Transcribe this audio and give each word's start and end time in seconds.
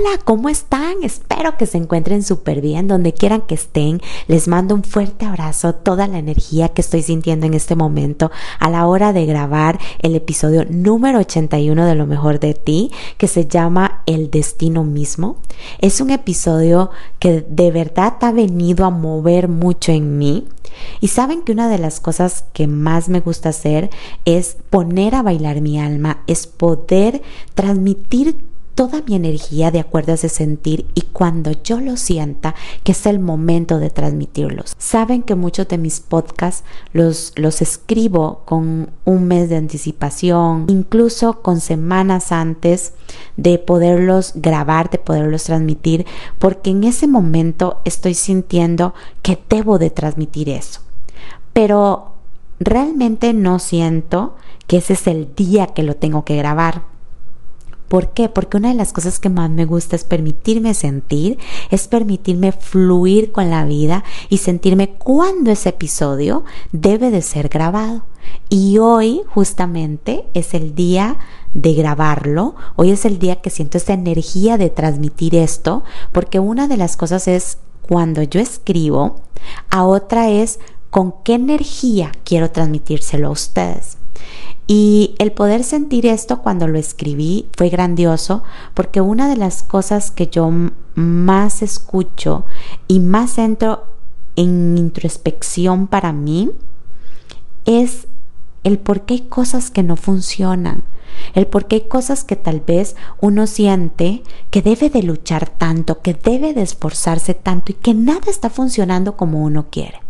Hola, 0.00 0.18
¿cómo 0.24 0.48
están? 0.48 1.02
Espero 1.02 1.58
que 1.58 1.66
se 1.66 1.76
encuentren 1.76 2.22
súper 2.22 2.62
bien 2.62 2.88
donde 2.88 3.12
quieran 3.12 3.42
que 3.42 3.54
estén. 3.54 4.00
Les 4.28 4.48
mando 4.48 4.74
un 4.74 4.82
fuerte 4.82 5.26
abrazo, 5.26 5.74
toda 5.74 6.06
la 6.06 6.18
energía 6.18 6.70
que 6.70 6.80
estoy 6.80 7.02
sintiendo 7.02 7.44
en 7.44 7.52
este 7.52 7.76
momento 7.76 8.30
a 8.60 8.70
la 8.70 8.86
hora 8.86 9.12
de 9.12 9.26
grabar 9.26 9.78
el 9.98 10.16
episodio 10.16 10.64
número 10.70 11.18
81 11.18 11.84
de 11.84 11.94
Lo 11.94 12.06
mejor 12.06 12.40
de 12.40 12.54
ti, 12.54 12.90
que 13.18 13.28
se 13.28 13.46
llama 13.46 14.02
El 14.06 14.30
destino 14.30 14.84
mismo. 14.84 15.36
Es 15.80 16.00
un 16.00 16.08
episodio 16.08 16.90
que 17.18 17.44
de 17.46 17.70
verdad 17.70 18.14
ha 18.22 18.32
venido 18.32 18.86
a 18.86 18.90
mover 18.90 19.48
mucho 19.48 19.92
en 19.92 20.16
mí. 20.16 20.48
Y 21.02 21.08
saben 21.08 21.42
que 21.42 21.52
una 21.52 21.68
de 21.68 21.76
las 21.76 22.00
cosas 22.00 22.46
que 22.54 22.66
más 22.66 23.10
me 23.10 23.20
gusta 23.20 23.50
hacer 23.50 23.90
es 24.24 24.56
poner 24.70 25.14
a 25.14 25.20
bailar 25.20 25.60
mi 25.60 25.78
alma, 25.78 26.22
es 26.26 26.46
poder 26.46 27.20
transmitir 27.54 28.48
toda 28.80 29.02
mi 29.02 29.14
energía 29.14 29.70
de 29.70 29.78
acuerdo 29.78 30.12
a 30.12 30.14
ese 30.14 30.30
sentir 30.30 30.86
y 30.94 31.02
cuando 31.02 31.52
yo 31.52 31.80
lo 31.80 31.98
sienta 31.98 32.54
que 32.82 32.92
es 32.92 33.04
el 33.04 33.18
momento 33.18 33.78
de 33.78 33.90
transmitirlos. 33.90 34.74
Saben 34.78 35.22
que 35.22 35.34
muchos 35.34 35.68
de 35.68 35.76
mis 35.76 36.00
podcasts 36.00 36.64
los, 36.94 37.34
los 37.36 37.60
escribo 37.60 38.40
con 38.46 38.88
un 39.04 39.28
mes 39.28 39.50
de 39.50 39.56
anticipación, 39.56 40.64
incluso 40.68 41.42
con 41.42 41.60
semanas 41.60 42.32
antes 42.32 42.94
de 43.36 43.58
poderlos 43.58 44.32
grabar, 44.36 44.88
de 44.88 44.96
poderlos 44.96 45.44
transmitir, 45.44 46.06
porque 46.38 46.70
en 46.70 46.84
ese 46.84 47.06
momento 47.06 47.82
estoy 47.84 48.14
sintiendo 48.14 48.94
que 49.20 49.38
debo 49.50 49.78
de 49.78 49.90
transmitir 49.90 50.48
eso. 50.48 50.80
Pero 51.52 52.14
realmente 52.58 53.34
no 53.34 53.58
siento 53.58 54.36
que 54.66 54.78
ese 54.78 54.94
es 54.94 55.06
el 55.06 55.34
día 55.34 55.66
que 55.66 55.82
lo 55.82 55.96
tengo 55.96 56.24
que 56.24 56.36
grabar 56.36 56.88
¿Por 57.90 58.12
qué? 58.12 58.28
Porque 58.28 58.56
una 58.56 58.68
de 58.68 58.76
las 58.76 58.92
cosas 58.92 59.18
que 59.18 59.28
más 59.28 59.50
me 59.50 59.64
gusta 59.64 59.96
es 59.96 60.04
permitirme 60.04 60.74
sentir, 60.74 61.40
es 61.70 61.88
permitirme 61.88 62.52
fluir 62.52 63.32
con 63.32 63.50
la 63.50 63.64
vida 63.64 64.04
y 64.28 64.38
sentirme 64.38 64.90
cuando 64.90 65.50
ese 65.50 65.70
episodio 65.70 66.44
debe 66.70 67.10
de 67.10 67.20
ser 67.20 67.48
grabado. 67.48 68.04
Y 68.48 68.78
hoy 68.78 69.22
justamente 69.34 70.24
es 70.34 70.54
el 70.54 70.76
día 70.76 71.18
de 71.52 71.74
grabarlo, 71.74 72.54
hoy 72.76 72.92
es 72.92 73.04
el 73.04 73.18
día 73.18 73.40
que 73.40 73.50
siento 73.50 73.76
esa 73.78 73.94
energía 73.94 74.56
de 74.56 74.70
transmitir 74.70 75.34
esto, 75.34 75.82
porque 76.12 76.38
una 76.38 76.68
de 76.68 76.76
las 76.76 76.96
cosas 76.96 77.26
es 77.26 77.58
cuando 77.82 78.22
yo 78.22 78.38
escribo, 78.38 79.16
a 79.68 79.84
otra 79.84 80.30
es 80.30 80.60
con 80.90 81.12
qué 81.24 81.34
energía 81.34 82.12
quiero 82.22 82.52
transmitírselo 82.52 83.26
a 83.26 83.32
ustedes. 83.32 83.99
Y 84.72 85.16
el 85.18 85.32
poder 85.32 85.64
sentir 85.64 86.06
esto 86.06 86.42
cuando 86.42 86.68
lo 86.68 86.78
escribí 86.78 87.48
fue 87.56 87.70
grandioso 87.70 88.44
porque 88.72 89.00
una 89.00 89.28
de 89.28 89.36
las 89.36 89.64
cosas 89.64 90.12
que 90.12 90.28
yo 90.28 90.48
más 90.94 91.62
escucho 91.62 92.44
y 92.86 93.00
más 93.00 93.38
entro 93.38 93.82
en 94.36 94.78
introspección 94.78 95.88
para 95.88 96.12
mí 96.12 96.52
es 97.64 98.06
el 98.62 98.78
por 98.78 99.00
qué 99.00 99.14
hay 99.14 99.20
cosas 99.22 99.72
que 99.72 99.82
no 99.82 99.96
funcionan, 99.96 100.84
el 101.34 101.48
por 101.48 101.66
qué 101.66 101.74
hay 101.74 101.88
cosas 101.88 102.22
que 102.22 102.36
tal 102.36 102.60
vez 102.60 102.94
uno 103.20 103.48
siente 103.48 104.22
que 104.52 104.62
debe 104.62 104.88
de 104.88 105.02
luchar 105.02 105.48
tanto, 105.48 106.00
que 106.00 106.14
debe 106.14 106.54
de 106.54 106.62
esforzarse 106.62 107.34
tanto 107.34 107.72
y 107.72 107.74
que 107.74 107.92
nada 107.92 108.30
está 108.30 108.50
funcionando 108.50 109.16
como 109.16 109.42
uno 109.42 109.66
quiere. 109.68 110.00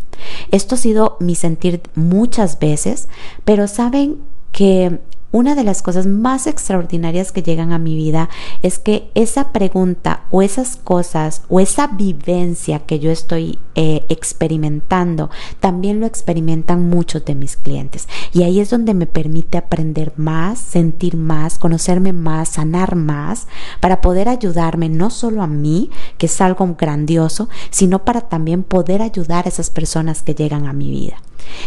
Esto 0.50 0.74
ha 0.74 0.78
sido 0.78 1.16
mi 1.18 1.34
sentir 1.34 1.80
muchas 1.94 2.58
veces, 2.58 3.08
pero 3.46 3.66
saben 3.66 4.18
que 4.52 5.00
una 5.32 5.54
de 5.54 5.62
las 5.62 5.80
cosas 5.80 6.08
más 6.08 6.48
extraordinarias 6.48 7.30
que 7.30 7.44
llegan 7.44 7.72
a 7.72 7.78
mi 7.78 7.94
vida 7.94 8.28
es 8.62 8.80
que 8.80 9.12
esa 9.14 9.52
pregunta 9.52 10.24
o 10.30 10.42
esas 10.42 10.74
cosas 10.74 11.42
o 11.48 11.60
esa 11.60 11.86
vivencia 11.86 12.80
que 12.80 12.98
yo 12.98 13.12
estoy 13.12 13.60
eh, 13.76 14.04
experimentando 14.08 15.30
también 15.60 16.00
lo 16.00 16.06
experimentan 16.06 16.88
muchos 16.88 17.24
de 17.24 17.36
mis 17.36 17.56
clientes 17.56 18.08
y 18.32 18.42
ahí 18.42 18.58
es 18.58 18.70
donde 18.70 18.92
me 18.92 19.06
permite 19.06 19.56
aprender 19.56 20.12
más, 20.16 20.58
sentir 20.58 21.16
más, 21.16 21.58
conocerme 21.58 22.12
más, 22.12 22.48
sanar 22.48 22.96
más 22.96 23.46
para 23.78 24.00
poder 24.00 24.28
ayudarme 24.28 24.88
no 24.88 25.10
solo 25.10 25.42
a 25.42 25.46
mí, 25.46 25.90
que 26.18 26.26
es 26.26 26.40
algo 26.40 26.74
grandioso, 26.76 27.48
sino 27.70 28.04
para 28.04 28.22
también 28.22 28.64
poder 28.64 29.00
ayudar 29.00 29.46
a 29.46 29.48
esas 29.48 29.70
personas 29.70 30.22
que 30.22 30.34
llegan 30.34 30.66
a 30.66 30.72
mi 30.72 30.90
vida. 30.90 31.22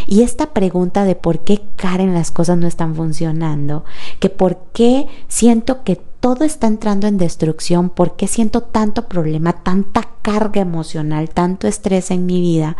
Y 0.06 0.22
esta 0.22 0.52
pregunta 0.52 1.04
de 1.04 1.14
por 1.14 1.40
qué 1.40 1.60
Karen 1.76 2.14
las 2.14 2.30
cosas 2.30 2.58
no 2.58 2.66
están 2.66 2.94
funcionando, 2.94 3.84
que 4.20 4.30
por 4.30 4.58
qué 4.72 5.06
siento 5.28 5.82
que 5.84 6.00
todo 6.24 6.44
está 6.46 6.68
entrando 6.68 7.06
en 7.06 7.18
destrucción, 7.18 7.90
por 7.90 8.16
qué 8.16 8.28
siento 8.28 8.62
tanto 8.62 9.08
problema, 9.08 9.62
tanta 9.62 10.08
carga 10.22 10.62
emocional, 10.62 11.28
tanto 11.28 11.68
estrés 11.68 12.10
en 12.10 12.24
mi 12.24 12.40
vida. 12.40 12.78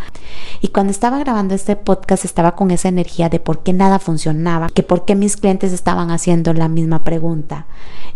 Y 0.62 0.68
cuando 0.68 0.90
estaba 0.90 1.18
grabando 1.18 1.54
este 1.54 1.76
podcast 1.76 2.24
estaba 2.24 2.56
con 2.56 2.70
esa 2.70 2.88
energía 2.88 3.28
de 3.28 3.40
por 3.40 3.62
qué 3.62 3.74
nada 3.74 3.98
funcionaba, 3.98 4.70
que 4.70 4.82
por 4.82 5.04
qué 5.04 5.14
mis 5.14 5.36
clientes 5.36 5.74
estaban 5.74 6.10
haciendo 6.10 6.54
la 6.54 6.68
misma 6.68 7.04
pregunta. 7.04 7.66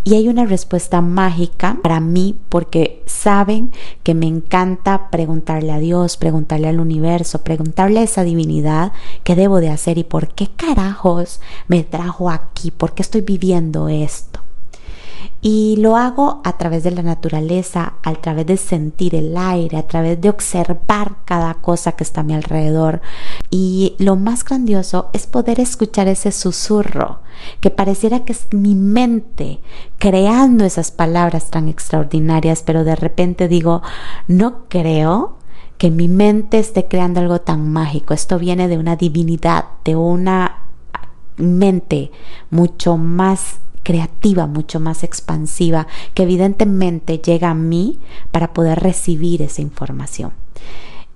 Y 0.03 0.15
hay 0.15 0.28
una 0.28 0.47
respuesta 0.47 1.03
mágica 1.03 1.77
para 1.83 2.00
mí 2.00 2.34
porque 2.49 3.03
saben 3.05 3.71
que 4.05 4.15
me 4.15 4.25
encanta 4.25 5.11
preguntarle 5.11 5.72
a 5.72 5.78
Dios, 5.78 6.17
preguntarle 6.17 6.69
al 6.69 6.81
universo, 6.81 7.43
preguntarle 7.43 8.00
a 8.00 8.05
esa 8.05 8.25
divinidad 8.25 8.93
qué 9.25 9.37
debo 9.37 9.61
de 9.61 9.69
hacer 9.69 9.99
y 9.99 10.05
por 10.05 10.28
qué 10.28 10.49
carajos 10.56 11.43
me 11.67 11.84
trajo 11.84 12.31
aquí, 12.31 12.71
por 12.71 12.94
qué 12.94 13.03
estoy 13.03 13.21
viviendo 13.21 13.91
esto. 13.91 14.48
Y 15.41 15.77
lo 15.79 15.97
hago 15.97 16.41
a 16.45 16.59
través 16.59 16.83
de 16.83 16.91
la 16.91 17.03
naturaleza, 17.03 17.95
a 18.03 18.15
través 18.15 18.47
de 18.47 18.56
sentir 18.56 19.15
el 19.15 19.37
aire, 19.37 19.77
a 19.77 19.87
través 19.87 20.21
de 20.21 20.29
observar 20.29 21.17
cada 21.25 21.55
cosa 21.55 21.93
que 21.93 22.05
está 22.05 22.23
a 22.23 22.25
mi 22.25 22.34
alrededor. 22.34 23.01
Y 23.51 23.95
lo 23.99 24.17
más 24.17 24.45
grandioso 24.45 25.11
es 25.12 25.27
poder 25.27 25.61
escuchar 25.61 26.09
ese 26.09 26.33
susurro, 26.33 27.21
que 27.61 27.71
pareciera 27.71 28.25
que 28.25 28.33
es 28.33 28.49
mi 28.53 28.75
mente 28.75 29.61
creando 29.99 30.65
esas 30.65 30.91
palabras 30.91 31.50
tan 31.50 31.69
extraordinarias, 31.69 32.62
pero 32.65 32.85
de 32.85 32.97
repente 32.97 33.49
digo, 33.49 33.83
no 34.27 34.69
creo 34.69 35.39
que 35.79 35.91
mi 35.93 36.09
mente 36.09 36.59
esté 36.59 36.87
creando 36.87 37.21
algo 37.21 37.41
tan 37.41 37.71
mágico. 37.71 38.12
Esto 38.12 38.39
viene 38.39 38.67
de 38.67 38.77
una 38.77 38.97
divinidad, 38.97 39.67
de 39.85 39.95
una 39.95 40.65
mente 41.37 42.11
mucho 42.50 42.97
más 42.97 43.61
creativa, 43.88 44.47
mucho 44.47 44.81
más 44.81 45.03
expansiva, 45.03 45.87
que 46.12 46.25
evidentemente 46.25 47.21
llega 47.21 47.49
a 47.49 47.54
mí 47.54 47.99
para 48.31 48.53
poder 48.53 48.81
recibir 48.81 49.41
esa 49.41 49.62
información. 49.62 50.34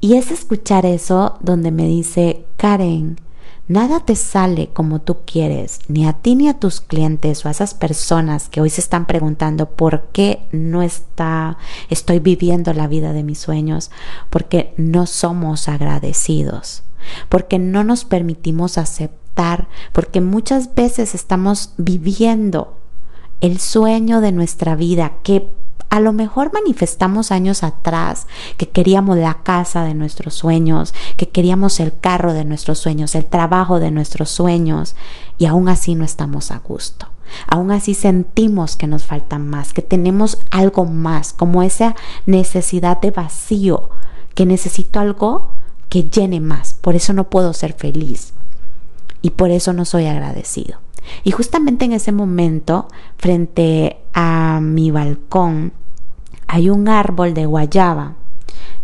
Y 0.00 0.14
es 0.14 0.30
escuchar 0.30 0.86
eso 0.86 1.36
donde 1.42 1.70
me 1.70 1.86
dice, 1.86 2.46
Karen, 2.56 3.20
nada 3.68 4.00
te 4.00 4.16
sale 4.16 4.70
como 4.72 5.02
tú 5.02 5.18
quieres, 5.26 5.80
ni 5.88 6.06
a 6.06 6.14
ti 6.14 6.34
ni 6.34 6.48
a 6.48 6.58
tus 6.58 6.80
clientes 6.80 7.44
o 7.44 7.48
a 7.48 7.50
esas 7.50 7.74
personas 7.74 8.48
que 8.48 8.62
hoy 8.62 8.70
se 8.70 8.80
están 8.80 9.04
preguntando 9.04 9.68
por 9.68 10.06
qué 10.14 10.40
no 10.50 10.80
está, 10.80 11.58
estoy 11.90 12.20
viviendo 12.20 12.72
la 12.72 12.86
vida 12.86 13.12
de 13.12 13.22
mis 13.22 13.38
sueños, 13.38 13.90
porque 14.30 14.72
no 14.78 15.04
somos 15.04 15.68
agradecidos, 15.68 16.84
porque 17.28 17.58
no 17.58 17.84
nos 17.84 18.06
permitimos 18.06 18.78
aceptar 18.78 19.21
porque 19.92 20.20
muchas 20.20 20.74
veces 20.74 21.14
estamos 21.14 21.72
viviendo 21.76 22.76
el 23.40 23.58
sueño 23.58 24.20
de 24.20 24.32
nuestra 24.32 24.76
vida 24.76 25.12
que 25.22 25.48
a 25.90 26.00
lo 26.00 26.12
mejor 26.12 26.52
manifestamos 26.54 27.32
años 27.32 27.62
atrás 27.62 28.26
que 28.56 28.68
queríamos 28.68 29.18
la 29.18 29.42
casa 29.42 29.84
de 29.84 29.94
nuestros 29.94 30.34
sueños, 30.34 30.94
que 31.16 31.28
queríamos 31.28 31.80
el 31.80 31.98
carro 31.98 32.32
de 32.32 32.44
nuestros 32.44 32.78
sueños, 32.78 33.14
el 33.14 33.26
trabajo 33.26 33.78
de 33.78 33.90
nuestros 33.90 34.30
sueños, 34.30 34.96
y 35.36 35.46
aún 35.46 35.68
así 35.68 35.94
no 35.94 36.04
estamos 36.04 36.50
a 36.50 36.58
gusto. 36.58 37.08
Aún 37.46 37.70
así 37.72 37.94
sentimos 37.94 38.76
que 38.76 38.86
nos 38.86 39.04
falta 39.04 39.38
más, 39.38 39.74
que 39.74 39.82
tenemos 39.82 40.38
algo 40.50 40.86
más, 40.86 41.34
como 41.34 41.62
esa 41.62 41.94
necesidad 42.24 43.00
de 43.00 43.10
vacío, 43.10 43.90
que 44.34 44.46
necesito 44.46 44.98
algo 44.98 45.50
que 45.90 46.04
llene 46.04 46.40
más, 46.40 46.74
por 46.80 46.94
eso 46.94 47.12
no 47.12 47.28
puedo 47.28 47.52
ser 47.52 47.74
feliz 47.74 48.32
y 49.22 49.30
por 49.30 49.50
eso 49.50 49.72
no 49.72 49.84
soy 49.84 50.06
agradecido. 50.06 50.78
Y 51.24 51.30
justamente 51.30 51.84
en 51.84 51.92
ese 51.92 52.12
momento, 52.12 52.88
frente 53.16 53.98
a 54.12 54.60
mi 54.60 54.90
balcón, 54.90 55.72
hay 56.46 56.68
un 56.68 56.88
árbol 56.88 57.34
de 57.34 57.46
guayaba. 57.46 58.14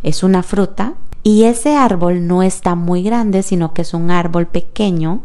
Es 0.03 0.23
una 0.23 0.43
fruta 0.43 0.95
Y 1.25 1.45
ese 1.45 1.77
árbol 1.77 2.27
no 2.27 2.43
está 2.43 2.75
muy 2.75 3.03
grande, 3.03 3.43
sino 3.43 3.75
que 3.75 3.83
es 3.83 3.93
un 3.93 4.11
árbol 4.11 4.47
pequeño 4.47 5.21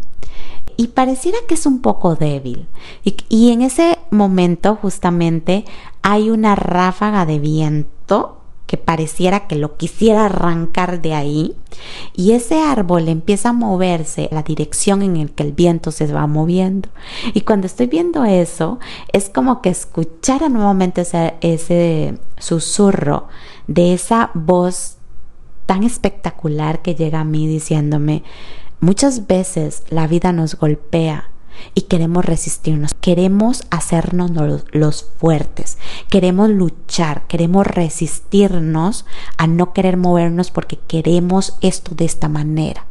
y 0.78 0.88
pareciera 0.88 1.38
que 1.48 1.54
es 1.54 1.66
un 1.66 1.82
poco 1.82 2.16
débil. 2.16 2.68
Y, 3.04 3.52
en 3.52 3.62
ese 3.62 4.00
momento 4.12 4.76
justamente 4.76 5.66
hay 6.02 6.30
una 6.30 6.56
ráfaga 6.56 7.26
de 7.26 7.40
viento 7.40 8.43
que 8.68 8.78
pareciera 8.78 9.48
que 9.48 9.56
lo 9.56 9.78
quisiera 9.78 10.26
arrancar 10.26 11.02
de 11.02 11.14
ahí 11.14 11.56
y 12.14 12.32
ese 12.32 12.62
árbol 12.62 13.10
empieza 13.10 13.50
a 13.50 13.54
moverse 13.54 14.30
la 14.32 14.44
dirección 14.44 15.02
en 15.02 15.18
el 15.18 15.32
que 15.32 15.44
el 15.44 15.52
viento 15.52 15.92
se 15.92 16.12
va 16.12 16.26
moviendo. 16.28 16.90
Y 17.34 17.42
cuando 17.42 17.68
estoy 17.68 17.88
viendo 17.88 18.24
eso 18.26 18.80
es 19.12 19.30
como 19.30 19.62
que 19.62 19.70
escuchara 19.70 20.50
nuevamente 20.50 21.02
ese, 21.02 21.36
ese 21.42 22.18
susurro 22.38 23.28
de 23.68 23.94
esa 23.94 24.32
voz 24.34 24.98
tan 25.66 25.84
espectacular 25.84 26.82
que 26.82 26.96
llega 26.96 27.22
a 27.22 27.26
mí 27.26 27.48
diciéndome 27.48 28.24
muchas 28.80 29.28
veces 29.28 29.84
la 29.90 30.08
vida 30.08 30.34
nos 30.34 30.56
golpea 30.56 31.30
y 31.74 31.84
queremos 31.84 32.26
resistirnos, 32.26 32.94
queremos 33.00 33.64
hacernos 33.70 34.32
los, 34.72 35.04
fuertes, 35.18 35.78
queremos 36.10 36.50
luchar, 36.50 37.26
queremos 37.28 37.66
resistirnos 37.68 39.06
a 39.38 39.48
no 39.48 39.74
querer 39.74 39.98
movernos 39.98 40.52
porque 40.52 40.80
queremos 40.88 41.56
esto 41.62 41.96
de 41.96 42.06
esta 42.06 42.30
manera. 42.30 42.86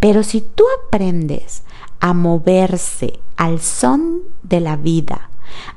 Pero 0.00 0.22
si 0.22 0.40
tú 0.40 0.64
aprendes 0.86 1.62
a 2.00 2.14
moverse 2.14 3.20
al 3.36 3.60
son 3.60 4.20
de 4.42 4.60
la 4.60 4.76
vida, 4.76 5.30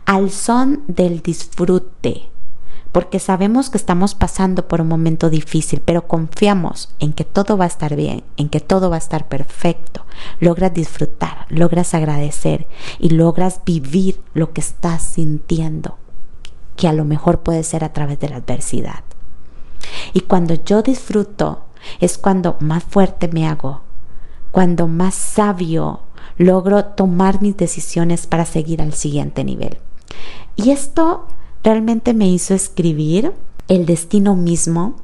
al 0.05 0.31
son 0.31 0.83
del 0.87 1.21
disfrute, 1.21 2.29
porque 2.93 3.19
sabemos 3.19 3.71
que 3.71 3.77
estamos 3.77 4.13
pasando 4.13 4.67
por 4.67 4.79
un 4.79 4.87
momento 4.87 5.31
difícil, 5.31 5.81
pero 5.83 6.07
confiamos 6.07 6.93
en 6.99 7.11
que 7.11 7.25
todo 7.25 7.57
va 7.57 7.65
a 7.65 7.67
estar 7.67 7.95
bien, 7.95 8.23
en 8.37 8.49
que 8.49 8.59
todo 8.59 8.91
va 8.91 8.97
a 8.97 8.99
estar 8.99 9.27
perfecto. 9.27 10.05
Logras 10.39 10.75
disfrutar, 10.75 11.47
logras 11.49 11.95
agradecer 11.95 12.67
y 12.99 13.09
logras 13.09 13.61
vivir 13.65 14.21
lo 14.35 14.53
que 14.53 14.61
estás 14.61 15.01
sintiendo, 15.01 15.97
que 16.75 16.87
a 16.87 16.93
lo 16.93 17.03
mejor 17.03 17.39
puede 17.39 17.63
ser 17.63 17.83
a 17.83 17.93
través 17.93 18.19
de 18.19 18.29
la 18.29 18.37
adversidad. 18.37 19.03
Y 20.13 20.21
cuando 20.21 20.53
yo 20.53 20.83
disfruto, 20.83 21.65
es 21.99 22.19
cuando 22.19 22.57
más 22.59 22.83
fuerte 22.83 23.27
me 23.27 23.47
hago, 23.47 23.81
cuando 24.51 24.87
más 24.87 25.15
sabio 25.15 26.01
logro 26.37 26.85
tomar 26.85 27.41
mis 27.41 27.57
decisiones 27.57 28.27
para 28.27 28.45
seguir 28.45 28.83
al 28.83 28.93
siguiente 28.93 29.43
nivel. 29.43 29.79
Y 30.55 30.69
esto 30.69 31.27
realmente 31.63 32.13
me 32.13 32.27
hizo 32.27 32.53
escribir 32.53 33.33
el 33.67 33.85
destino 33.85 34.35
mismo 34.35 34.95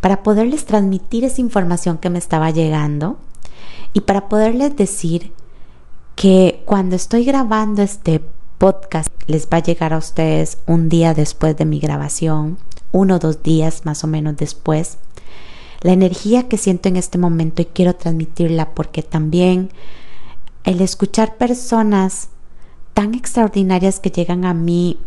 para 0.00 0.22
poderles 0.22 0.64
transmitir 0.64 1.24
esa 1.24 1.40
información 1.40 1.98
que 1.98 2.10
me 2.10 2.18
estaba 2.18 2.50
llegando 2.50 3.18
y 3.92 4.00
para 4.00 4.28
poderles 4.28 4.76
decir 4.76 5.32
que 6.16 6.62
cuando 6.66 6.96
estoy 6.96 7.24
grabando 7.24 7.82
este 7.82 8.20
podcast 8.58 9.10
les 9.26 9.46
va 9.46 9.58
a 9.58 9.62
llegar 9.62 9.92
a 9.92 9.98
ustedes 9.98 10.58
un 10.66 10.88
día 10.88 11.14
después 11.14 11.56
de 11.56 11.64
mi 11.64 11.80
grabación, 11.80 12.58
uno 12.92 13.16
o 13.16 13.18
dos 13.18 13.42
días 13.42 13.86
más 13.86 14.04
o 14.04 14.06
menos 14.06 14.36
después. 14.36 14.98
La 15.80 15.92
energía 15.92 16.46
que 16.46 16.58
siento 16.58 16.88
en 16.88 16.96
este 16.96 17.16
momento 17.16 17.62
y 17.62 17.66
quiero 17.66 17.94
transmitirla 17.94 18.74
porque 18.74 19.02
también 19.02 19.70
el 20.64 20.82
escuchar 20.82 21.36
personas 21.36 22.28
tan 22.92 23.14
extraordinarias 23.14 23.98
que 23.98 24.10
llegan 24.10 24.44
a 24.44 24.52
mí 24.52 24.98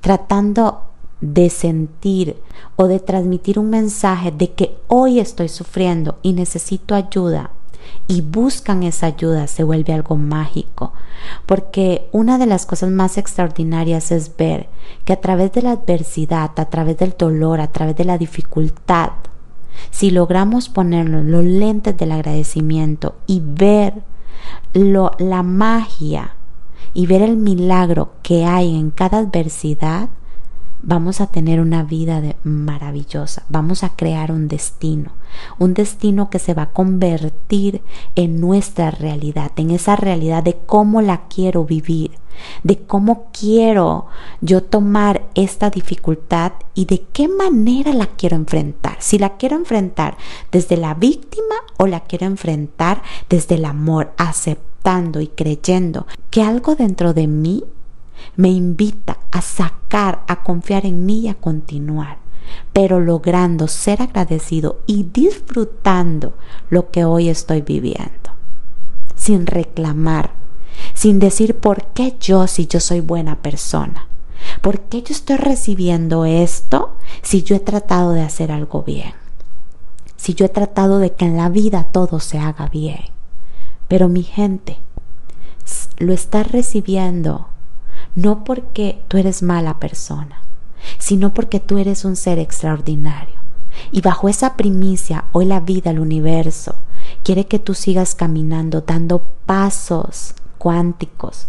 tratando 0.00 0.82
de 1.20 1.50
sentir 1.50 2.36
o 2.76 2.86
de 2.86 3.00
transmitir 3.00 3.58
un 3.58 3.70
mensaje 3.70 4.30
de 4.30 4.52
que 4.52 4.76
hoy 4.86 5.18
estoy 5.18 5.48
sufriendo 5.48 6.18
y 6.22 6.32
necesito 6.32 6.94
ayuda 6.94 7.50
y 8.06 8.22
buscan 8.22 8.82
esa 8.82 9.06
ayuda 9.06 9.46
se 9.46 9.64
vuelve 9.64 9.92
algo 9.92 10.16
mágico. 10.16 10.92
Porque 11.46 12.08
una 12.12 12.38
de 12.38 12.46
las 12.46 12.66
cosas 12.66 12.90
más 12.90 13.18
extraordinarias 13.18 14.12
es 14.12 14.36
ver 14.36 14.68
que 15.04 15.12
a 15.12 15.20
través 15.20 15.52
de 15.52 15.62
la 15.62 15.72
adversidad, 15.72 16.50
a 16.56 16.64
través 16.66 16.98
del 16.98 17.14
dolor, 17.18 17.60
a 17.60 17.68
través 17.68 17.96
de 17.96 18.04
la 18.04 18.18
dificultad, 18.18 19.10
si 19.90 20.10
logramos 20.10 20.68
ponernos 20.68 21.24
los 21.24 21.44
lentes 21.44 21.96
del 21.96 22.12
agradecimiento 22.12 23.16
y 23.26 23.42
ver 23.44 24.02
lo, 24.72 25.12
la 25.18 25.42
magia 25.42 26.34
y 26.98 27.06
ver 27.06 27.22
el 27.22 27.36
milagro 27.36 28.10
que 28.24 28.44
hay 28.44 28.74
en 28.74 28.90
cada 28.90 29.18
adversidad, 29.18 30.08
vamos 30.82 31.20
a 31.20 31.28
tener 31.28 31.60
una 31.60 31.84
vida 31.84 32.20
maravillosa, 32.42 33.44
vamos 33.48 33.84
a 33.84 33.90
crear 33.90 34.32
un 34.32 34.48
destino, 34.48 35.12
un 35.60 35.74
destino 35.74 36.28
que 36.28 36.40
se 36.40 36.54
va 36.54 36.62
a 36.62 36.70
convertir 36.70 37.82
en 38.16 38.40
nuestra 38.40 38.90
realidad, 38.90 39.52
en 39.54 39.70
esa 39.70 39.94
realidad 39.94 40.42
de 40.42 40.58
cómo 40.66 41.00
la 41.00 41.28
quiero 41.28 41.64
vivir, 41.64 42.10
de 42.64 42.78
cómo 42.78 43.28
quiero 43.30 44.06
yo 44.40 44.64
tomar 44.64 45.22
esta 45.36 45.70
dificultad 45.70 46.54
y 46.74 46.86
de 46.86 47.02
qué 47.12 47.28
manera 47.28 47.92
la 47.92 48.06
quiero 48.06 48.34
enfrentar. 48.34 48.96
Si 48.98 49.20
la 49.20 49.36
quiero 49.36 49.54
enfrentar 49.54 50.16
desde 50.50 50.76
la 50.76 50.94
víctima 50.94 51.54
o 51.76 51.86
la 51.86 52.00
quiero 52.00 52.26
enfrentar 52.26 53.02
desde 53.28 53.54
el 53.54 53.66
amor, 53.66 54.14
y 54.88 55.26
creyendo 55.26 56.06
que 56.30 56.42
algo 56.42 56.74
dentro 56.74 57.12
de 57.12 57.26
mí 57.26 57.62
me 58.36 58.48
invita 58.48 59.18
a 59.30 59.42
sacar, 59.42 60.24
a 60.26 60.42
confiar 60.42 60.86
en 60.86 61.04
mí 61.04 61.20
y 61.20 61.28
a 61.28 61.34
continuar, 61.34 62.16
pero 62.72 62.98
logrando 62.98 63.68
ser 63.68 64.00
agradecido 64.00 64.80
y 64.86 65.02
disfrutando 65.02 66.32
lo 66.70 66.90
que 66.90 67.04
hoy 67.04 67.28
estoy 67.28 67.60
viviendo, 67.60 68.30
sin 69.14 69.46
reclamar, 69.46 70.32
sin 70.94 71.18
decir 71.18 71.56
por 71.56 71.88
qué 71.88 72.16
yo 72.18 72.46
si 72.46 72.66
yo 72.66 72.80
soy 72.80 73.00
buena 73.00 73.42
persona. 73.42 74.06
¿Por 74.62 74.80
qué 74.80 75.02
yo 75.02 75.12
estoy 75.12 75.36
recibiendo 75.36 76.24
esto 76.24 76.96
si 77.20 77.42
yo 77.42 77.56
he 77.56 77.60
tratado 77.60 78.12
de 78.12 78.22
hacer 78.22 78.52
algo 78.52 78.84
bien? 78.84 79.12
Si 80.16 80.32
yo 80.32 80.46
he 80.46 80.48
tratado 80.48 80.98
de 80.98 81.12
que 81.12 81.26
en 81.26 81.36
la 81.36 81.50
vida 81.50 81.84
todo 81.92 82.20
se 82.20 82.38
haga 82.38 82.68
bien. 82.68 83.17
Pero 83.88 84.08
mi 84.08 84.22
gente 84.22 84.78
lo 85.98 86.12
está 86.12 86.42
recibiendo 86.42 87.48
no 88.14 88.44
porque 88.44 89.02
tú 89.08 89.16
eres 89.16 89.42
mala 89.42 89.78
persona, 89.80 90.40
sino 90.98 91.34
porque 91.34 91.60
tú 91.60 91.78
eres 91.78 92.04
un 92.04 92.16
ser 92.16 92.38
extraordinario. 92.38 93.36
Y 93.92 94.00
bajo 94.00 94.28
esa 94.28 94.56
primicia, 94.56 95.24
hoy 95.32 95.44
la 95.44 95.60
vida, 95.60 95.90
el 95.90 96.00
universo, 96.00 96.76
quiere 97.22 97.46
que 97.46 97.58
tú 97.58 97.74
sigas 97.74 98.14
caminando, 98.14 98.80
dando 98.80 99.22
pasos 99.46 100.34
cuánticos 100.58 101.48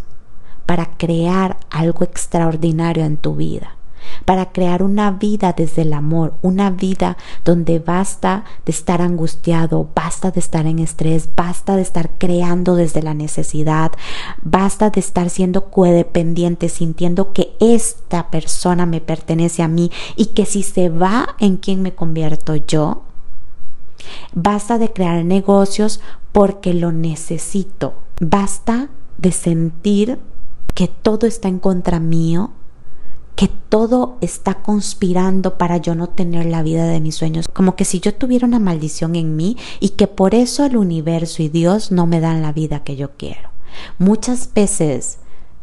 para 0.65 0.97
crear 0.97 1.57
algo 1.71 2.03
extraordinario 2.03 3.03
en 3.03 3.17
tu 3.17 3.35
vida 3.35 3.78
para 4.25 4.51
crear 4.51 4.83
una 4.83 5.11
vida 5.11 5.53
desde 5.53 5.83
el 5.83 5.93
amor, 5.93 6.33
una 6.41 6.69
vida 6.69 7.17
donde 7.45 7.79
basta 7.79 8.43
de 8.65 8.71
estar 8.71 9.01
angustiado, 9.01 9.87
basta 9.95 10.31
de 10.31 10.39
estar 10.39 10.65
en 10.65 10.79
estrés, 10.79 11.29
basta 11.35 11.75
de 11.75 11.81
estar 11.81 12.11
creando 12.17 12.75
desde 12.75 13.01
la 13.01 13.13
necesidad, 13.13 13.91
basta 14.41 14.89
de 14.89 14.99
estar 14.99 15.29
siendo 15.29 15.69
codependiente, 15.69 16.69
sintiendo 16.69 17.33
que 17.33 17.55
esta 17.59 18.29
persona 18.29 18.85
me 18.85 19.01
pertenece 19.01 19.63
a 19.63 19.67
mí 19.67 19.91
y 20.15 20.27
que 20.27 20.45
si 20.45 20.63
se 20.63 20.89
va, 20.89 21.35
¿en 21.39 21.57
quién 21.57 21.81
me 21.81 21.93
convierto 21.93 22.55
yo? 22.55 23.03
Basta 24.33 24.77
de 24.77 24.91
crear 24.91 25.23
negocios 25.25 25.99
porque 26.31 26.73
lo 26.73 26.91
necesito. 26.91 27.93
Basta 28.19 28.89
de 29.17 29.31
sentir 29.31 30.19
que 30.75 30.87
todo 30.87 31.27
está 31.27 31.47
en 31.47 31.59
contra 31.59 31.99
mío 31.99 32.51
que 33.39 33.47
todo 33.47 34.17
está 34.19 34.55
conspirando 34.55 35.57
para 35.57 35.77
yo 35.77 35.95
no 35.95 36.09
tener 36.09 36.45
la 36.45 36.61
vida 36.61 36.87
de 36.87 36.99
mis 36.99 37.15
sueños, 37.15 37.47
como 37.47 37.77
que 37.77 37.85
si 37.85 38.01
yo 38.01 38.13
tuviera 38.13 38.45
una 38.45 38.59
maldición 38.59 39.15
en 39.15 39.37
mí 39.37 39.55
y 39.79 39.91
que 39.91 40.07
por 40.07 40.35
eso 40.35 40.65
el 40.65 40.75
universo 40.75 41.41
y 41.41 41.47
Dios 41.47 41.89
no 41.89 42.05
me 42.05 42.19
dan 42.19 42.41
la 42.41 42.51
vida 42.51 42.83
que 42.83 42.97
yo 42.97 43.11
quiero. 43.15 43.49
Muchas 43.97 44.53
veces 44.53 45.19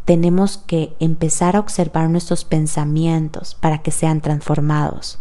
tenemos 0.07 0.57
que 0.57 0.97
empezar 1.01 1.55
a 1.55 1.61
observar 1.61 2.09
nuestros 2.09 2.47
pensamientos 2.47 3.55
para 3.61 3.83
que 3.83 3.91
sean 3.91 4.23
transformados. 4.23 5.19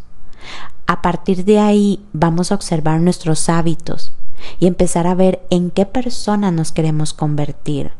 A 0.87 1.01
partir 1.01 1.43
de 1.43 1.59
ahí 1.59 2.05
vamos 2.13 2.53
a 2.53 2.55
observar 2.55 3.01
nuestros 3.01 3.49
hábitos 3.49 4.13
y 4.61 4.67
empezar 4.67 5.07
a 5.07 5.15
ver 5.15 5.45
en 5.49 5.71
qué 5.71 5.85
persona 5.85 6.51
nos 6.51 6.71
queremos 6.71 7.11
convertir, 7.11 7.91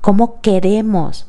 cómo 0.00 0.40
queremos 0.42 1.26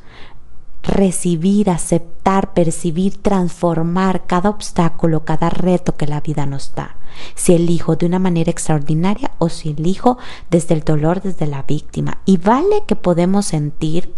recibir, 0.86 1.68
aceptar, 1.70 2.54
percibir, 2.54 3.20
transformar 3.20 4.26
cada 4.26 4.50
obstáculo, 4.50 5.24
cada 5.24 5.50
reto 5.50 5.96
que 5.96 6.06
la 6.06 6.20
vida 6.20 6.46
nos 6.46 6.74
da. 6.74 6.96
Si 7.34 7.54
elijo 7.54 7.96
de 7.96 8.06
una 8.06 8.18
manera 8.18 8.50
extraordinaria 8.50 9.32
o 9.38 9.48
si 9.48 9.70
elijo 9.70 10.18
desde 10.50 10.74
el 10.74 10.82
dolor, 10.82 11.20
desde 11.22 11.46
la 11.46 11.62
víctima. 11.62 12.18
Y 12.24 12.36
vale 12.36 12.84
que 12.86 12.96
podemos 12.96 13.46
sentir, 13.46 14.14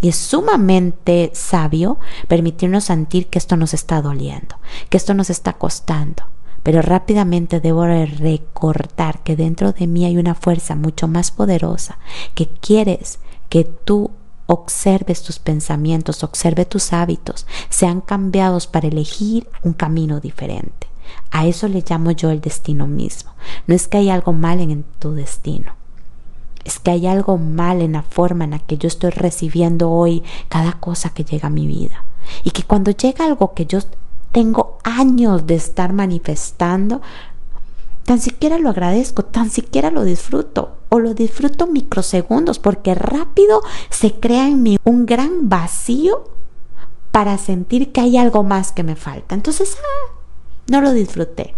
y 0.00 0.08
es 0.08 0.16
sumamente 0.16 1.30
sabio 1.34 1.98
permitirnos 2.28 2.84
sentir 2.84 3.28
que 3.28 3.38
esto 3.38 3.56
nos 3.56 3.74
está 3.74 4.02
doliendo, 4.02 4.56
que 4.90 4.96
esto 4.98 5.14
nos 5.14 5.30
está 5.30 5.54
costando. 5.54 6.24
pero 6.66 6.82
rápidamente 6.82 7.60
debo 7.60 7.86
recordar 7.86 9.22
que 9.22 9.36
dentro 9.36 9.70
de 9.70 9.86
mí 9.86 10.04
hay 10.04 10.18
una 10.18 10.34
fuerza 10.34 10.74
mucho 10.74 11.06
más 11.06 11.30
poderosa 11.30 11.96
que 12.34 12.48
quieres 12.48 13.20
que 13.48 13.62
tú 13.62 14.10
observes 14.46 15.22
tus 15.22 15.38
pensamientos, 15.38 16.22
observe 16.22 16.64
tus 16.64 16.92
hábitos, 16.92 17.46
sean 17.68 18.00
cambiados 18.00 18.66
para 18.66 18.88
elegir 18.88 19.48
un 19.62 19.72
camino 19.72 20.20
diferente. 20.20 20.86
A 21.30 21.46
eso 21.46 21.68
le 21.68 21.84
llamo 21.88 22.12
yo 22.12 22.30
el 22.30 22.40
destino 22.40 22.86
mismo. 22.86 23.32
No 23.66 23.74
es 23.74 23.88
que 23.88 23.98
hay 23.98 24.10
algo 24.10 24.32
mal 24.32 24.60
en 24.60 24.84
tu 24.98 25.12
destino. 25.12 25.72
Es 26.64 26.80
que 26.80 26.90
hay 26.90 27.06
algo 27.06 27.38
mal 27.38 27.80
en 27.80 27.92
la 27.92 28.02
forma 28.02 28.44
en 28.44 28.50
la 28.50 28.58
que 28.58 28.76
yo 28.76 28.88
estoy 28.88 29.10
recibiendo 29.10 29.90
hoy 29.90 30.24
cada 30.48 30.72
cosa 30.72 31.10
que 31.10 31.24
llega 31.24 31.46
a 31.46 31.50
mi 31.50 31.66
vida. 31.66 32.04
Y 32.42 32.50
que 32.50 32.64
cuando 32.64 32.90
llega 32.90 33.24
algo 33.24 33.54
que 33.54 33.66
yo 33.66 33.78
tengo 34.32 34.78
años 34.82 35.46
de 35.46 35.54
estar 35.54 35.92
manifestando, 35.92 37.00
tan 38.06 38.20
siquiera 38.20 38.58
lo 38.58 38.70
agradezco, 38.70 39.24
tan 39.24 39.50
siquiera 39.50 39.90
lo 39.90 40.04
disfruto 40.04 40.76
o 40.88 41.00
lo 41.00 41.12
disfruto 41.12 41.66
microsegundos 41.66 42.58
porque 42.58 42.94
rápido 42.94 43.60
se 43.90 44.14
crea 44.14 44.48
en 44.48 44.62
mí 44.62 44.78
un 44.84 45.04
gran 45.06 45.48
vacío 45.48 46.30
para 47.10 47.36
sentir 47.36 47.92
que 47.92 48.00
hay 48.00 48.16
algo 48.16 48.44
más 48.44 48.72
que 48.72 48.84
me 48.84 48.94
falta. 48.94 49.34
Entonces, 49.34 49.76
ah, 49.78 50.14
no 50.68 50.80
lo 50.80 50.92
disfruté. 50.92 51.54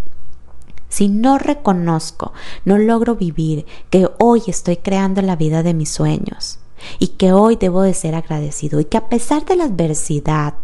Si 0.89 1.09
no 1.09 1.37
reconozco, 1.37 2.33
no 2.65 2.79
logro 2.79 3.15
vivir 3.15 3.67
que 3.91 4.09
hoy 4.19 4.43
estoy 4.47 4.79
creando 4.79 5.21
la 5.21 5.37
vida 5.37 5.63
de 5.63 5.75
mis 5.75 5.91
sueños 5.91 6.61
y 6.99 7.09
que 7.09 7.33
hoy 7.33 7.57
debo 7.57 7.83
de 7.83 7.93
ser 7.93 8.15
agradecido 8.15 8.81
y 8.81 8.87
que 8.87 8.97
a 8.97 9.09
pesar 9.09 9.45
de 9.45 9.57
la 9.57 9.65
adversidad, 9.65 10.55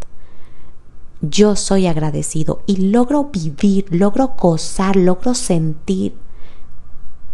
yo 1.30 1.56
soy 1.56 1.86
agradecido 1.86 2.62
y 2.66 2.76
logro 2.76 3.30
vivir, 3.32 3.86
logro 3.90 4.34
gozar, 4.38 4.96
logro 4.96 5.34
sentir 5.34 6.14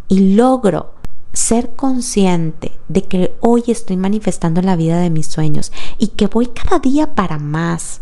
y 0.09 0.35
logro 0.35 0.95
ser 1.33 1.71
consciente 1.71 2.73
de 2.89 3.03
que 3.03 3.35
hoy 3.41 3.65
estoy 3.69 3.97
manifestando 3.97 4.63
la 4.63 4.77
vida 4.77 4.99
de 4.99 5.11
mis 5.11 5.27
sueños 5.27 5.73
y 5.99 6.09
que 6.09 6.27
voy 6.27 6.49
cada 6.49 6.79
día 6.81 7.15
para 7.15 7.39
más, 7.39 8.01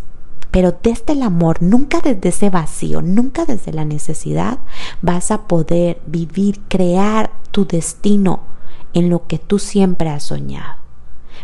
pero 0.50 0.78
desde 0.82 1.12
el 1.12 1.22
amor, 1.22 1.62
nunca 1.62 2.00
desde 2.00 2.30
ese 2.30 2.50
vacío, 2.50 3.02
nunca 3.02 3.44
desde 3.44 3.72
la 3.72 3.84
necesidad, 3.84 4.58
vas 5.02 5.30
a 5.30 5.46
poder 5.46 6.00
vivir, 6.06 6.60
crear 6.68 7.30
tu 7.50 7.66
destino 7.66 8.40
en 8.94 9.10
lo 9.10 9.26
que 9.26 9.38
tú 9.38 9.58
siempre 9.58 10.08
has 10.08 10.24
soñado. 10.24 10.87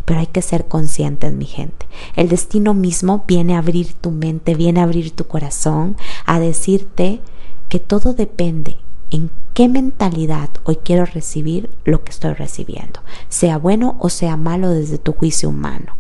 Pero 0.04 0.20
hay 0.20 0.26
que 0.26 0.42
ser 0.42 0.66
conscientes, 0.66 1.32
mi 1.32 1.46
gente. 1.46 1.86
El 2.14 2.28
destino 2.28 2.74
mismo 2.74 3.24
viene 3.26 3.54
a 3.54 3.58
abrir 3.58 3.94
tu 3.94 4.10
mente, 4.10 4.54
viene 4.54 4.80
a 4.80 4.84
abrir 4.84 5.10
tu 5.12 5.26
corazón, 5.26 5.96
a 6.26 6.38
decirte 6.40 7.20
que 7.68 7.78
todo 7.78 8.12
depende 8.12 8.76
en 9.10 9.30
qué 9.54 9.68
mentalidad 9.68 10.50
hoy 10.64 10.76
quiero 10.76 11.04
recibir 11.06 11.70
lo 11.84 12.04
que 12.04 12.10
estoy 12.10 12.32
recibiendo, 12.34 13.00
sea 13.28 13.58
bueno 13.58 13.96
o 14.00 14.10
sea 14.10 14.36
malo 14.36 14.70
desde 14.70 14.98
tu 14.98 15.12
juicio 15.12 15.48
humano, 15.48 15.96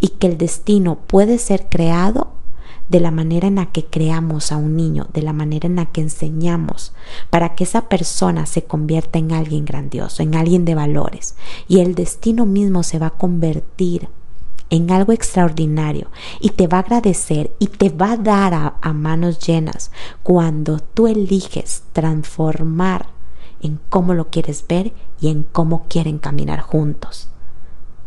y 0.00 0.08
que 0.08 0.26
el 0.26 0.38
destino 0.38 0.96
puede 1.06 1.38
ser 1.38 1.68
creado 1.68 2.37
de 2.88 3.00
la 3.00 3.10
manera 3.10 3.48
en 3.48 3.56
la 3.56 3.66
que 3.66 3.84
creamos 3.84 4.52
a 4.52 4.56
un 4.56 4.76
niño, 4.76 5.06
de 5.12 5.22
la 5.22 5.32
manera 5.32 5.66
en 5.66 5.76
la 5.76 5.86
que 5.86 6.00
enseñamos, 6.00 6.92
para 7.30 7.54
que 7.54 7.64
esa 7.64 7.88
persona 7.88 8.46
se 8.46 8.64
convierta 8.64 9.18
en 9.18 9.32
alguien 9.32 9.64
grandioso, 9.64 10.22
en 10.22 10.34
alguien 10.34 10.64
de 10.64 10.74
valores, 10.74 11.36
y 11.68 11.80
el 11.80 11.94
destino 11.94 12.46
mismo 12.46 12.82
se 12.82 12.98
va 12.98 13.08
a 13.08 13.18
convertir 13.18 14.08
en 14.70 14.90
algo 14.90 15.12
extraordinario 15.12 16.08
y 16.40 16.50
te 16.50 16.66
va 16.66 16.78
a 16.78 16.80
agradecer 16.80 17.52
y 17.58 17.68
te 17.68 17.88
va 17.88 18.12
a 18.12 18.16
dar 18.16 18.74
a, 18.80 18.92
manos 18.92 19.38
llenas 19.38 19.90
cuando 20.22 20.78
tú 20.78 21.06
eliges 21.06 21.84
transformar 21.92 23.06
en 23.62 23.80
cómo 23.88 24.14
lo 24.14 24.28
quieres 24.28 24.64
ver 24.68 24.92
y 25.20 25.28
en 25.28 25.42
cómo 25.42 25.86
quieren 25.88 26.18
caminar 26.18 26.60
juntos. 26.60 27.28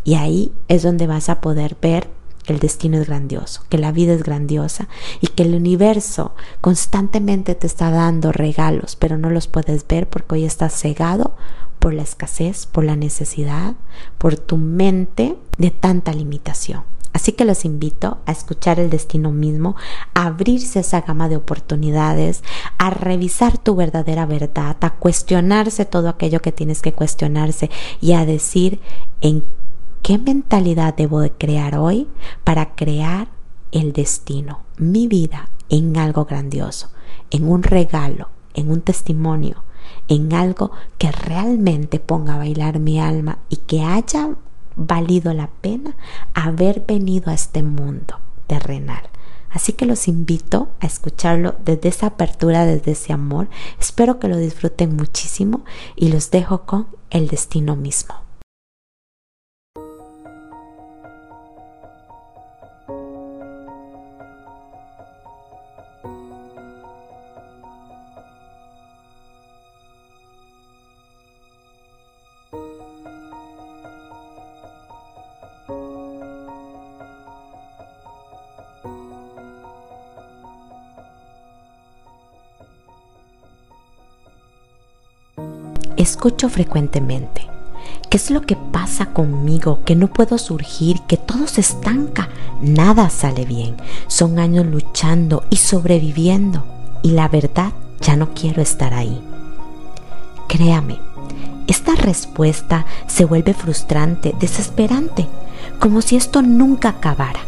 Y 0.03 0.15
ahí 0.15 0.51
es 0.67 0.83
donde 0.83 1.07
vas 1.07 1.29
a 1.29 1.41
poder 1.41 1.77
ver 1.81 2.09
el 2.51 2.59
destino 2.59 2.97
es 2.97 3.07
grandioso, 3.07 3.63
que 3.69 3.77
la 3.77 3.91
vida 3.91 4.13
es 4.13 4.23
grandiosa 4.23 4.87
y 5.19 5.27
que 5.27 5.43
el 5.43 5.55
universo 5.55 6.35
constantemente 6.61 7.55
te 7.55 7.67
está 7.67 7.89
dando 7.89 8.31
regalos, 8.31 8.95
pero 8.95 9.17
no 9.17 9.29
los 9.29 9.47
puedes 9.47 9.87
ver 9.87 10.07
porque 10.07 10.35
hoy 10.35 10.45
estás 10.45 10.73
cegado 10.79 11.35
por 11.79 11.93
la 11.93 12.03
escasez, 12.03 12.67
por 12.67 12.83
la 12.83 12.95
necesidad, 12.95 13.73
por 14.17 14.37
tu 14.37 14.57
mente 14.57 15.35
de 15.57 15.71
tanta 15.71 16.13
limitación. 16.13 16.83
Así 17.13 17.33
que 17.33 17.43
los 17.43 17.65
invito 17.65 18.19
a 18.25 18.31
escuchar 18.31 18.79
el 18.79 18.89
destino 18.89 19.31
mismo, 19.31 19.75
a 20.13 20.27
abrirse 20.27 20.79
esa 20.79 21.01
gama 21.01 21.27
de 21.27 21.35
oportunidades, 21.35 22.43
a 22.77 22.89
revisar 22.89 23.57
tu 23.57 23.75
verdadera 23.75 24.25
verdad, 24.25 24.77
a 24.79 24.91
cuestionarse 24.91 25.85
todo 25.85 26.07
aquello 26.07 26.41
que 26.41 26.53
tienes 26.53 26.81
que 26.81 26.93
cuestionarse 26.93 27.69
y 27.99 28.13
a 28.13 28.25
decir 28.25 28.79
en 29.19 29.43
¿Qué 30.01 30.17
mentalidad 30.17 30.95
debo 30.95 31.19
de 31.19 31.31
crear 31.31 31.77
hoy 31.77 32.07
para 32.43 32.73
crear 32.73 33.27
el 33.71 33.93
destino, 33.93 34.61
mi 34.77 35.07
vida, 35.07 35.49
en 35.69 35.95
algo 35.95 36.25
grandioso, 36.25 36.89
en 37.29 37.47
un 37.47 37.61
regalo, 37.61 38.29
en 38.55 38.71
un 38.71 38.81
testimonio, 38.81 39.63
en 40.07 40.33
algo 40.33 40.71
que 40.97 41.11
realmente 41.11 41.99
ponga 41.99 42.33
a 42.33 42.39
bailar 42.39 42.79
mi 42.79 42.99
alma 42.99 43.37
y 43.47 43.57
que 43.57 43.83
haya 43.83 44.35
valido 44.75 45.33
la 45.35 45.51
pena 45.61 45.95
haber 46.33 46.83
venido 46.87 47.29
a 47.29 47.35
este 47.35 47.61
mundo 47.61 48.17
terrenal? 48.47 49.03
Así 49.51 49.73
que 49.73 49.85
los 49.85 50.07
invito 50.07 50.69
a 50.79 50.87
escucharlo 50.87 51.55
desde 51.63 51.89
esa 51.89 52.07
apertura, 52.07 52.65
desde 52.65 52.93
ese 52.93 53.13
amor. 53.13 53.49
Espero 53.79 54.17
que 54.17 54.29
lo 54.29 54.37
disfruten 54.37 54.95
muchísimo 54.95 55.63
y 55.95 56.07
los 56.07 56.31
dejo 56.31 56.63
con 56.63 56.87
el 57.11 57.27
destino 57.27 57.75
mismo. 57.75 58.15
Escucho 86.01 86.49
frecuentemente. 86.49 87.47
¿Qué 88.09 88.17
es 88.17 88.29
lo 88.29 88.41
que 88.41 88.55
pasa 88.55 89.07
conmigo? 89.07 89.79
Que 89.85 89.95
no 89.95 90.07
puedo 90.07 90.37
surgir, 90.37 91.01
que 91.07 91.17
todo 91.17 91.47
se 91.47 91.61
estanca, 91.61 92.29
nada 92.61 93.09
sale 93.09 93.45
bien. 93.45 93.75
Son 94.07 94.39
años 94.39 94.65
luchando 94.65 95.43
y 95.49 95.57
sobreviviendo 95.57 96.65
y 97.03 97.11
la 97.11 97.27
verdad 97.27 97.71
ya 98.01 98.15
no 98.15 98.33
quiero 98.33 98.61
estar 98.61 98.93
ahí. 98.93 99.21
Créame, 100.47 100.99
esta 101.67 101.95
respuesta 101.95 102.85
se 103.07 103.23
vuelve 103.23 103.53
frustrante, 103.53 104.35
desesperante, 104.39 105.27
como 105.79 106.01
si 106.01 106.17
esto 106.17 106.41
nunca 106.41 106.89
acabara, 106.89 107.39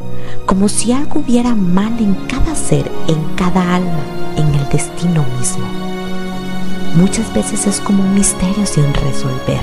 como 0.46 0.70
si 0.70 0.94
algo 0.94 1.20
hubiera 1.20 1.56
mal 1.56 2.00
en 2.00 2.16
cada 2.28 2.56
ser, 2.56 2.90
en 3.08 3.22
cada 3.36 3.76
alma, 3.76 4.04
en 4.38 4.56
el 4.56 4.70
destino 4.70 5.26
mismo 5.38 5.94
muchas 6.96 7.34
veces 7.34 7.68
es 7.68 7.80
como 7.80 8.04
un 8.04 8.14
misterio 8.14 8.66
sin 8.66 8.94
resolver, 8.94 9.62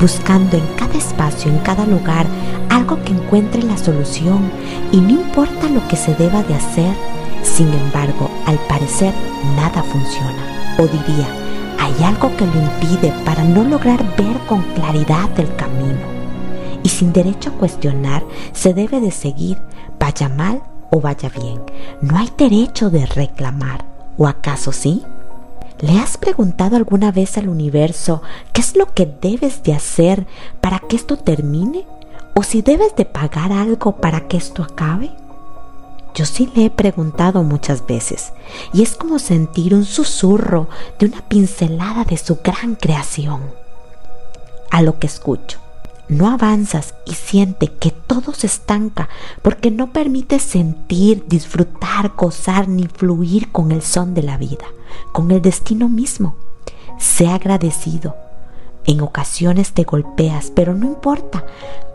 buscando 0.00 0.56
en 0.56 0.66
cada 0.76 0.94
espacio, 0.94 1.50
en 1.50 1.58
cada 1.58 1.84
lugar, 1.86 2.26
algo 2.68 3.02
que 3.02 3.12
encuentre 3.12 3.62
la 3.62 3.76
solución 3.76 4.50
y 4.92 5.00
no 5.00 5.10
importa 5.10 5.68
lo 5.68 5.86
que 5.88 5.96
se 5.96 6.14
deba 6.14 6.42
de 6.42 6.54
hacer, 6.54 6.94
sin 7.42 7.72
embargo, 7.72 8.30
al 8.46 8.58
parecer 8.68 9.14
nada 9.56 9.82
funciona. 9.82 10.76
O 10.78 10.82
diría, 10.82 11.28
hay 11.78 12.04
algo 12.04 12.34
que 12.36 12.46
lo 12.46 12.52
impide 12.52 13.12
para 13.24 13.44
no 13.44 13.64
lograr 13.64 14.04
ver 14.16 14.36
con 14.46 14.62
claridad 14.74 15.28
el 15.38 15.54
camino. 15.56 16.20
Y 16.82 16.88
sin 16.88 17.12
derecho 17.12 17.50
a 17.50 17.54
cuestionar, 17.54 18.22
se 18.52 18.72
debe 18.72 19.00
de 19.00 19.10
seguir, 19.10 19.58
vaya 19.98 20.28
mal 20.28 20.62
o 20.90 21.00
vaya 21.00 21.28
bien. 21.28 21.60
No 22.00 22.18
hay 22.18 22.30
derecho 22.36 22.90
de 22.90 23.06
reclamar. 23.06 23.84
¿O 24.16 24.26
acaso 24.26 24.72
sí? 24.72 25.02
¿Le 25.80 25.98
has 25.98 26.18
preguntado 26.18 26.76
alguna 26.76 27.10
vez 27.10 27.38
al 27.38 27.48
universo 27.48 28.20
qué 28.52 28.60
es 28.60 28.76
lo 28.76 28.92
que 28.92 29.06
debes 29.06 29.62
de 29.62 29.72
hacer 29.72 30.26
para 30.60 30.78
que 30.78 30.94
esto 30.94 31.16
termine? 31.16 31.86
¿O 32.34 32.42
si 32.42 32.60
debes 32.60 32.94
de 32.96 33.06
pagar 33.06 33.50
algo 33.50 33.96
para 33.96 34.28
que 34.28 34.36
esto 34.36 34.62
acabe? 34.62 35.10
Yo 36.14 36.26
sí 36.26 36.50
le 36.54 36.66
he 36.66 36.70
preguntado 36.70 37.42
muchas 37.44 37.86
veces 37.86 38.32
y 38.74 38.82
es 38.82 38.94
como 38.94 39.18
sentir 39.18 39.74
un 39.74 39.86
susurro 39.86 40.68
de 40.98 41.06
una 41.06 41.22
pincelada 41.22 42.04
de 42.04 42.18
su 42.18 42.40
gran 42.44 42.74
creación. 42.74 43.40
A 44.70 44.82
lo 44.82 44.98
que 44.98 45.06
escucho, 45.06 45.60
no 46.08 46.28
avanzas 46.28 46.94
y 47.06 47.14
siente 47.14 47.68
que 47.68 47.90
todo 47.90 48.34
se 48.34 48.48
estanca 48.48 49.08
porque 49.40 49.70
no 49.70 49.92
permites 49.92 50.42
sentir, 50.42 51.24
disfrutar, 51.26 52.12
gozar 52.16 52.68
ni 52.68 52.86
fluir 52.86 53.50
con 53.50 53.72
el 53.72 53.80
son 53.80 54.12
de 54.12 54.24
la 54.24 54.36
vida, 54.36 54.66
con 55.12 55.30
el 55.30 55.42
destino 55.42 55.88
mismo. 55.88 56.34
Sé 56.98 57.28
agradecido. 57.28 58.16
En 58.86 59.02
ocasiones 59.02 59.72
te 59.72 59.84
golpeas, 59.84 60.50
pero 60.54 60.74
no 60.74 60.86
importa. 60.86 61.44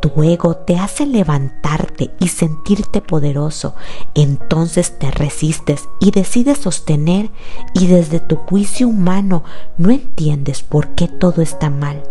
Tu 0.02 0.24
ego 0.24 0.56
te 0.56 0.78
hace 0.78 1.06
levantarte 1.06 2.12
y 2.20 2.28
sentirte 2.28 3.02
poderoso. 3.02 3.74
Entonces 4.14 4.98
te 5.00 5.12
resistes 5.12 5.90
y 6.00 6.12
decides 6.12 6.60
sostener 6.60 7.32
y 7.74 7.88
desde 7.88 8.20
tu 8.20 8.36
juicio 8.36 8.88
humano 8.88 9.44
no 9.78 9.90
entiendes 9.90 10.62
por 10.62 10.90
qué 10.90 11.08
todo 11.08 11.42
está 11.42 11.70
mal 11.70 12.04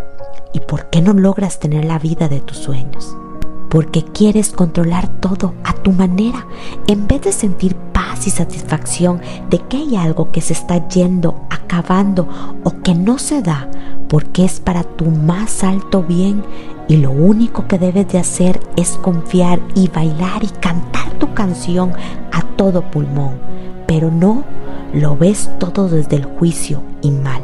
¿Y 0.54 0.60
por 0.60 0.88
qué 0.88 1.02
no 1.02 1.12
logras 1.12 1.58
tener 1.58 1.84
la 1.84 1.98
vida 1.98 2.28
de 2.28 2.40
tus 2.40 2.58
sueños? 2.58 3.16
Porque 3.74 4.04
quieres 4.04 4.52
controlar 4.52 5.08
todo 5.08 5.54
a 5.64 5.72
tu 5.72 5.90
manera 5.90 6.46
en 6.86 7.08
vez 7.08 7.22
de 7.22 7.32
sentir 7.32 7.74
paz 7.74 8.24
y 8.28 8.30
satisfacción 8.30 9.20
de 9.50 9.58
que 9.58 9.78
hay 9.78 9.96
algo 9.96 10.30
que 10.30 10.40
se 10.40 10.52
está 10.52 10.86
yendo, 10.86 11.40
acabando 11.50 12.28
o 12.62 12.70
que 12.84 12.94
no 12.94 13.18
se 13.18 13.42
da 13.42 13.68
porque 14.08 14.44
es 14.44 14.60
para 14.60 14.84
tu 14.84 15.06
más 15.06 15.64
alto 15.64 16.04
bien 16.04 16.44
y 16.86 16.98
lo 16.98 17.10
único 17.10 17.66
que 17.66 17.80
debes 17.80 18.06
de 18.12 18.18
hacer 18.18 18.60
es 18.76 18.90
confiar 18.90 19.60
y 19.74 19.88
bailar 19.88 20.44
y 20.44 20.48
cantar 20.60 21.10
tu 21.18 21.34
canción 21.34 21.92
a 22.30 22.42
todo 22.56 22.88
pulmón, 22.92 23.40
pero 23.88 24.08
no 24.08 24.44
lo 24.92 25.16
ves 25.16 25.50
todo 25.58 25.88
desde 25.88 26.14
el 26.14 26.26
juicio 26.26 26.80
y 27.02 27.10
mal. 27.10 27.42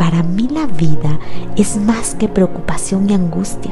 Para 0.00 0.22
mí 0.22 0.48
la 0.50 0.64
vida 0.64 1.18
es 1.56 1.76
más 1.76 2.14
que 2.14 2.26
preocupación 2.26 3.10
y 3.10 3.12
angustia. 3.12 3.70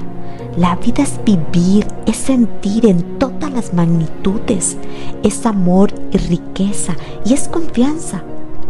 La 0.59 0.77
vida 0.77 1.03
es 1.03 1.19
vivir, 1.25 1.87
es 2.05 2.19
sentir 2.19 2.85
en 2.85 3.19
todas 3.19 3.51
las 3.51 3.73
magnitudes, 3.73 4.77
es 5.23 5.47
amor 5.47 5.91
y 6.13 6.19
riqueza 6.19 6.95
y 7.25 7.33
es 7.33 7.49
confianza. 7.49 8.23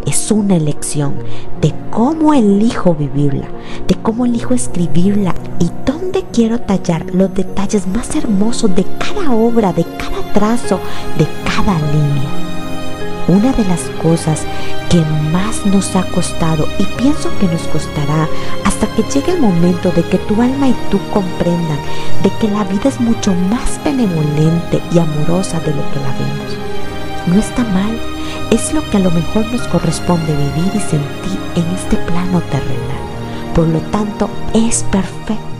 Es 0.07 0.31
una 0.31 0.55
elección 0.55 1.15
de 1.61 1.75
cómo 1.91 2.33
elijo 2.33 2.95
vivirla, 2.95 3.49
de 3.89 3.97
cómo 3.97 4.25
elijo 4.25 4.55
escribirla 4.55 5.35
y 5.59 5.69
dónde 5.85 6.27
quiero 6.33 6.61
tallar 6.61 7.13
los 7.13 7.35
detalles 7.35 7.89
más 7.89 8.15
hermosos 8.15 8.73
de 8.77 8.85
cada 8.85 9.33
obra, 9.33 9.73
de 9.73 9.83
cada 9.83 10.33
trazo, 10.33 10.79
de 11.19 11.27
cada 11.45 11.77
línea 11.93 12.58
una 13.29 13.53
de 13.53 13.65
las 13.65 13.83
cosas 14.03 14.45
que 14.89 15.03
más 15.31 15.65
nos 15.67 15.95
ha 15.95 16.05
costado 16.05 16.67
y 16.79 16.85
pienso 17.01 17.31
que 17.39 17.47
nos 17.47 17.63
costará 17.69 18.27
hasta 18.65 18.87
que 18.95 19.03
llegue 19.03 19.33
el 19.33 19.41
momento 19.41 19.91
de 19.93 20.03
que 20.03 20.19
tu 20.19 20.41
alma 20.41 20.69
y 20.69 20.75
tú 20.91 20.99
comprendan 21.13 21.79
de 22.23 22.31
que 22.41 22.49
la 22.49 22.65
vida 22.65 22.89
es 22.89 22.99
mucho 23.01 23.35
más 23.35 23.79
benevolente 23.85 24.81
y 24.93 24.99
amorosa 24.99 25.61
de 25.61 25.75
lo 25.75 25.83
que 25.93 26.01
la 26.01 26.13
vemos. 26.13 26.57
No 27.27 27.39
está 27.39 27.63
mal, 27.65 28.01
es 28.51 28.73
lo 28.73 28.83
que 28.91 28.97
a 28.97 29.01
lo 29.01 29.11
mejor 29.11 29.47
nos 29.53 29.69
corresponde 29.69 30.33
vivir 30.35 30.73
y 30.75 30.81
sentir 30.81 31.39
en 31.55 31.67
este 31.75 31.97
plano 31.97 32.41
terrenal. 32.51 32.99
Por 33.55 33.69
lo 33.69 33.81
tanto, 33.91 34.31
es 34.55 34.85
perfecto. 34.85 35.58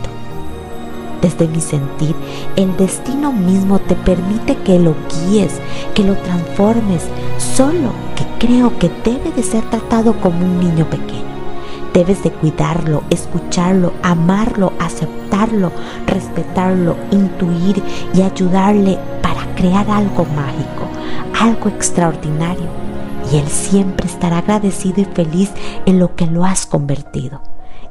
Desde 1.21 1.49
mi 1.49 1.59
sentir, 1.59 2.15
el 2.55 2.75
destino 2.77 3.33
mismo 3.33 3.79
te 3.79 3.95
permite 3.95 4.55
que 4.57 4.79
lo 4.79 4.95
guíes, 5.09 5.59
que 5.93 6.03
lo 6.03 6.15
transformes, 6.15 7.03
solo 7.37 7.91
que 8.15 8.47
creo 8.47 8.77
que 8.79 8.89
debe 9.03 9.31
de 9.35 9.43
ser 9.43 9.63
tratado 9.69 10.13
como 10.21 10.45
un 10.45 10.59
niño 10.61 10.89
pequeño. 10.89 11.27
Debes 11.93 12.23
de 12.23 12.31
cuidarlo, 12.31 13.03
escucharlo, 13.09 13.91
amarlo, 14.01 14.71
aceptarlo, 14.79 15.73
respetarlo, 16.07 16.95
intuir 17.11 17.83
y 18.13 18.21
ayudarle 18.21 18.97
para 19.21 19.43
crear 19.55 19.89
algo 19.89 20.25
mágico, 20.35 20.87
algo 21.37 21.67
extraordinario. 21.67 22.67
Y 23.29 23.37
él 23.37 23.47
siempre 23.47 24.07
estará 24.07 24.37
agradecido 24.37 25.01
y 25.01 25.05
feliz 25.05 25.51
en 25.85 25.99
lo 25.99 26.15
que 26.15 26.27
lo 26.27 26.45
has 26.45 26.65
convertido 26.65 27.41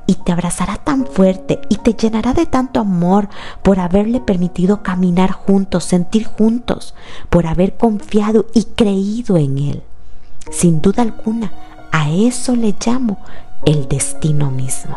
y 0.09 0.15
te 0.15 0.33
abrazará 0.33 0.77
tan 0.77 1.07
fuerte 1.07 1.61
y 1.69 1.77
te 1.77 1.93
llenará 1.93 2.33
de 2.33 2.47
tanto 2.47 2.81
amor 2.81 3.29
por 3.63 3.79
haberle 3.79 4.21
permitido 4.21 4.83
caminar 4.83 5.31
juntos, 5.31 5.85
sentir 5.85 6.25
juntos, 6.25 6.95
por 7.29 7.47
haber 7.47 7.77
confiado 7.77 8.47
y 8.55 8.65
creído 8.65 9.37
en 9.37 9.59
Él. 9.59 9.83
Sin 10.51 10.81
duda 10.81 11.03
alguna, 11.03 11.53
a 11.93 12.11
eso 12.11 12.57
le 12.57 12.75
llamo 12.85 13.19
el 13.67 13.87
destino 13.87 14.51
mismo. 14.51 14.97